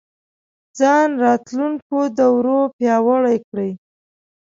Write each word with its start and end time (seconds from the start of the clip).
ځان 0.79 1.09
راتلونکو 1.25 1.97
دورو 2.17 2.59
پیاوړی 2.77 3.37
کړي 3.47 3.71